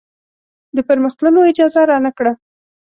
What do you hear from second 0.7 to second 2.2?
د پرمخ تللو اجازه رانه